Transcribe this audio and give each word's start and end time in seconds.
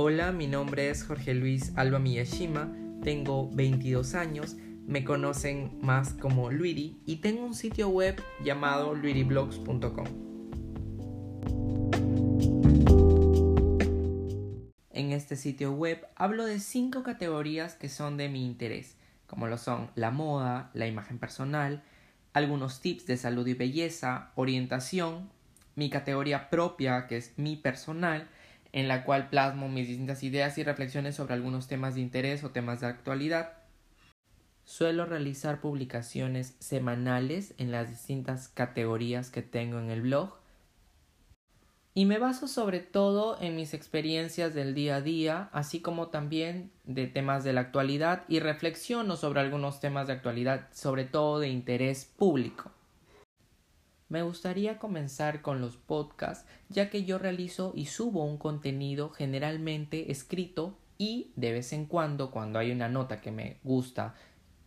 Hola, 0.00 0.30
mi 0.30 0.46
nombre 0.46 0.90
es 0.90 1.02
Jorge 1.02 1.34
Luis 1.34 1.72
Alba 1.74 1.98
Miyashima, 1.98 2.72
tengo 3.02 3.50
22 3.50 4.14
años, 4.14 4.54
me 4.86 5.02
conocen 5.02 5.76
más 5.82 6.12
como 6.12 6.52
Luiri 6.52 7.02
y 7.04 7.16
tengo 7.16 7.44
un 7.44 7.52
sitio 7.52 7.88
web 7.88 8.22
llamado 8.44 8.94
luiriblogs.com. 8.94 10.06
En 14.92 15.10
este 15.10 15.34
sitio 15.34 15.72
web 15.72 16.06
hablo 16.14 16.46
de 16.46 16.60
5 16.60 17.02
categorías 17.02 17.74
que 17.74 17.88
son 17.88 18.16
de 18.16 18.28
mi 18.28 18.46
interés, 18.46 18.96
como 19.26 19.48
lo 19.48 19.58
son 19.58 19.90
la 19.96 20.12
moda, 20.12 20.70
la 20.74 20.86
imagen 20.86 21.18
personal, 21.18 21.82
algunos 22.34 22.80
tips 22.80 23.04
de 23.06 23.16
salud 23.16 23.48
y 23.48 23.54
belleza, 23.54 24.30
orientación, 24.36 25.28
mi 25.74 25.90
categoría 25.90 26.50
propia 26.50 27.08
que 27.08 27.16
es 27.16 27.36
mi 27.36 27.56
personal, 27.56 28.28
en 28.72 28.88
la 28.88 29.04
cual 29.04 29.28
plasmo 29.28 29.68
mis 29.68 29.88
distintas 29.88 30.22
ideas 30.22 30.58
y 30.58 30.64
reflexiones 30.64 31.16
sobre 31.16 31.34
algunos 31.34 31.68
temas 31.68 31.94
de 31.94 32.00
interés 32.00 32.44
o 32.44 32.50
temas 32.50 32.80
de 32.80 32.86
actualidad. 32.86 33.52
Suelo 34.64 35.06
realizar 35.06 35.60
publicaciones 35.60 36.56
semanales 36.58 37.54
en 37.58 37.72
las 37.72 37.88
distintas 37.88 38.48
categorías 38.48 39.30
que 39.30 39.42
tengo 39.42 39.78
en 39.78 39.90
el 39.90 40.02
blog 40.02 40.38
y 41.98 42.04
me 42.04 42.20
baso 42.20 42.46
sobre 42.46 42.78
todo 42.78 43.36
en 43.40 43.56
mis 43.56 43.74
experiencias 43.74 44.54
del 44.54 44.72
día 44.72 44.96
a 44.96 45.00
día, 45.00 45.48
así 45.52 45.80
como 45.80 46.10
también 46.10 46.70
de 46.84 47.08
temas 47.08 47.42
de 47.42 47.52
la 47.52 47.62
actualidad 47.62 48.22
y 48.28 48.38
reflexiono 48.38 49.16
sobre 49.16 49.40
algunos 49.40 49.80
temas 49.80 50.06
de 50.06 50.12
actualidad, 50.12 50.68
sobre 50.72 51.06
todo 51.06 51.40
de 51.40 51.48
interés 51.48 52.04
público. 52.04 52.70
Me 54.08 54.22
gustaría 54.22 54.78
comenzar 54.78 55.42
con 55.42 55.60
los 55.60 55.76
podcasts, 55.76 56.46
ya 56.70 56.88
que 56.88 57.04
yo 57.04 57.18
realizo 57.18 57.72
y 57.74 57.86
subo 57.86 58.24
un 58.24 58.38
contenido 58.38 59.10
generalmente 59.10 60.10
escrito 60.10 60.78
y 60.96 61.30
de 61.36 61.52
vez 61.52 61.72
en 61.72 61.84
cuando, 61.84 62.30
cuando 62.30 62.58
hay 62.58 62.70
una 62.70 62.88
nota 62.88 63.20
que 63.20 63.30
me 63.30 63.58
gusta 63.62 64.14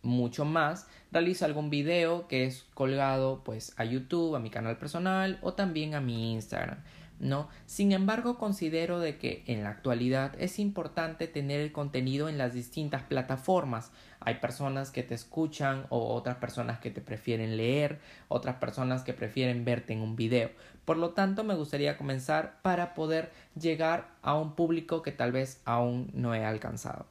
mucho 0.02 0.44
más, 0.44 0.86
realizo 1.10 1.44
algún 1.44 1.70
video 1.70 2.28
que 2.28 2.44
es 2.44 2.64
colgado 2.74 3.42
pues 3.44 3.74
a 3.76 3.84
YouTube, 3.84 4.36
a 4.36 4.40
mi 4.40 4.50
canal 4.50 4.78
personal 4.78 5.38
o 5.42 5.54
también 5.54 5.94
a 5.94 6.00
mi 6.00 6.32
Instagram. 6.32 6.78
¿No? 7.22 7.48
Sin 7.66 7.92
embargo, 7.92 8.36
considero 8.36 8.98
de 8.98 9.16
que 9.16 9.44
en 9.46 9.62
la 9.62 9.70
actualidad 9.70 10.34
es 10.40 10.58
importante 10.58 11.28
tener 11.28 11.60
el 11.60 11.70
contenido 11.70 12.28
en 12.28 12.36
las 12.36 12.52
distintas 12.52 13.04
plataformas. 13.04 13.92
Hay 14.18 14.34
personas 14.34 14.90
que 14.90 15.04
te 15.04 15.14
escuchan 15.14 15.86
o 15.88 16.14
otras 16.14 16.36
personas 16.36 16.80
que 16.80 16.90
te 16.90 17.00
prefieren 17.00 17.56
leer, 17.56 18.00
otras 18.26 18.56
personas 18.56 19.04
que 19.04 19.14
prefieren 19.14 19.64
verte 19.64 19.92
en 19.92 20.00
un 20.00 20.16
video. 20.16 20.50
Por 20.84 20.96
lo 20.96 21.10
tanto, 21.10 21.44
me 21.44 21.54
gustaría 21.54 21.96
comenzar 21.96 22.60
para 22.60 22.92
poder 22.92 23.30
llegar 23.54 24.10
a 24.22 24.34
un 24.34 24.56
público 24.56 25.02
que 25.02 25.12
tal 25.12 25.30
vez 25.30 25.62
aún 25.64 26.10
no 26.14 26.34
he 26.34 26.44
alcanzado. 26.44 27.06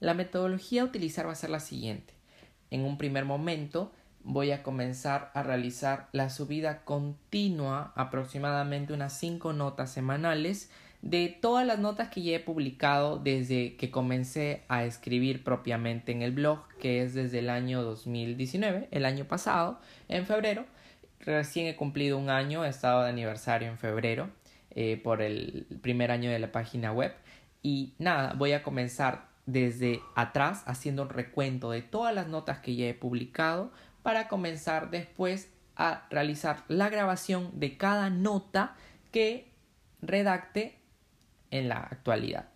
La 0.00 0.12
metodología 0.12 0.82
a 0.82 0.86
utilizar 0.86 1.28
va 1.28 1.32
a 1.32 1.36
ser 1.36 1.50
la 1.50 1.60
siguiente. 1.60 2.14
En 2.72 2.84
un 2.84 2.98
primer 2.98 3.24
momento, 3.24 3.92
voy 4.24 4.50
a 4.50 4.62
comenzar 4.62 5.30
a 5.34 5.42
realizar 5.42 6.08
la 6.12 6.30
subida 6.30 6.84
continua, 6.84 7.92
aproximadamente 7.94 8.92
unas 8.92 9.12
5 9.18 9.52
notas 9.52 9.92
semanales, 9.92 10.70
de 11.02 11.28
todas 11.28 11.66
las 11.66 11.78
notas 11.78 12.08
que 12.08 12.22
ya 12.22 12.36
he 12.36 12.40
publicado 12.40 13.18
desde 13.18 13.76
que 13.76 13.90
comencé 13.90 14.62
a 14.68 14.84
escribir 14.84 15.44
propiamente 15.44 16.12
en 16.12 16.22
el 16.22 16.32
blog, 16.32 16.66
que 16.80 17.02
es 17.02 17.12
desde 17.12 17.40
el 17.40 17.50
año 17.50 17.82
2019, 17.82 18.88
el 18.90 19.04
año 19.04 19.26
pasado, 19.26 19.78
en 20.08 20.24
febrero. 20.24 20.64
Recién 21.20 21.66
he 21.66 21.76
cumplido 21.76 22.16
un 22.16 22.30
año, 22.30 22.64
he 22.64 22.68
estado 22.68 23.02
de 23.02 23.10
aniversario 23.10 23.68
en 23.68 23.76
febrero 23.76 24.30
eh, 24.70 24.98
por 25.02 25.20
el 25.20 25.66
primer 25.82 26.10
año 26.10 26.30
de 26.30 26.38
la 26.38 26.50
página 26.50 26.90
web. 26.90 27.12
Y 27.62 27.92
nada, 27.98 28.32
voy 28.36 28.52
a 28.52 28.62
comenzar 28.62 29.33
desde 29.46 30.00
atrás 30.14 30.62
haciendo 30.66 31.02
un 31.02 31.10
recuento 31.10 31.70
de 31.70 31.82
todas 31.82 32.14
las 32.14 32.28
notas 32.28 32.58
que 32.58 32.76
ya 32.76 32.86
he 32.86 32.94
publicado 32.94 33.72
para 34.02 34.28
comenzar 34.28 34.90
después 34.90 35.48
a 35.76 36.06
realizar 36.10 36.64
la 36.68 36.88
grabación 36.88 37.50
de 37.54 37.76
cada 37.76 38.10
nota 38.10 38.76
que 39.10 39.50
redacte 40.00 40.78
en 41.50 41.68
la 41.68 41.78
actualidad. 41.78 42.48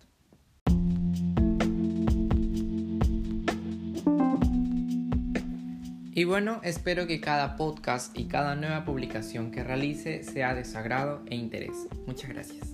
Y 6.19 6.25
bueno, 6.25 6.59
espero 6.63 7.07
que 7.07 7.21
cada 7.21 7.55
podcast 7.55 8.17
y 8.17 8.25
cada 8.25 8.55
nueva 8.55 8.83
publicación 8.83 9.51
que 9.51 9.63
realice 9.63 10.23
sea 10.23 10.53
de 10.53 10.65
su 10.65 10.77
agrado 10.77 11.23
e 11.27 11.35
interés. 11.35 11.87
Muchas 12.07 12.29
gracias. 12.29 12.73